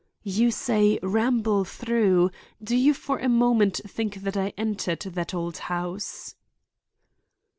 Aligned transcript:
"You 0.23 0.49
say 0.49 0.97
'ramble 1.03 1.63
through.' 1.63 2.31
Do 2.59 2.75
you 2.75 2.91
for 2.91 3.19
a 3.19 3.29
moment 3.29 3.79
think 3.85 4.15
that 4.23 4.35
I 4.35 4.51
entered 4.57 5.01
that 5.01 5.35
old 5.35 5.59
house?" 5.69 6.33